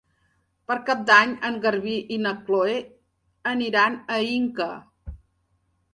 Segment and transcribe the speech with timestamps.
[0.69, 2.79] Per Cap d'Any en Garbí i na Chloé
[3.53, 4.71] aniran a Inca.